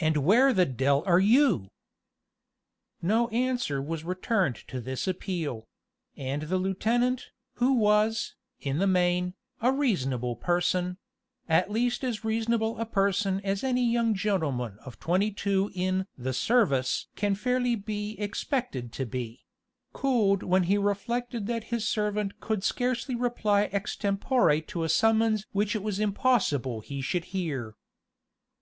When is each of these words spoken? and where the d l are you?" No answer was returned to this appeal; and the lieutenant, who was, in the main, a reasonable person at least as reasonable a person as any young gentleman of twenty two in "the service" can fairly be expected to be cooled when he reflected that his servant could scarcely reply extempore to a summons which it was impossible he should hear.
and 0.00 0.16
where 0.16 0.52
the 0.52 0.66
d 0.66 0.84
l 0.84 1.04
are 1.06 1.20
you?" 1.20 1.68
No 3.00 3.28
answer 3.28 3.80
was 3.80 4.02
returned 4.02 4.56
to 4.66 4.80
this 4.80 5.06
appeal; 5.06 5.68
and 6.16 6.42
the 6.42 6.58
lieutenant, 6.58 7.30
who 7.54 7.74
was, 7.74 8.34
in 8.58 8.78
the 8.78 8.88
main, 8.88 9.34
a 9.60 9.70
reasonable 9.70 10.34
person 10.34 10.98
at 11.48 11.70
least 11.70 12.02
as 12.02 12.24
reasonable 12.24 12.78
a 12.80 12.84
person 12.84 13.40
as 13.44 13.62
any 13.62 13.88
young 13.88 14.12
gentleman 14.12 14.76
of 14.84 14.98
twenty 14.98 15.30
two 15.30 15.70
in 15.72 16.08
"the 16.18 16.32
service" 16.32 17.06
can 17.14 17.36
fairly 17.36 17.76
be 17.76 18.18
expected 18.18 18.92
to 18.94 19.06
be 19.06 19.44
cooled 19.92 20.42
when 20.42 20.64
he 20.64 20.78
reflected 20.78 21.46
that 21.46 21.62
his 21.70 21.86
servant 21.86 22.40
could 22.40 22.64
scarcely 22.64 23.14
reply 23.14 23.70
extempore 23.72 24.60
to 24.66 24.82
a 24.82 24.88
summons 24.88 25.46
which 25.52 25.76
it 25.76 25.82
was 25.84 26.00
impossible 26.00 26.80
he 26.80 27.00
should 27.00 27.26
hear. 27.26 27.76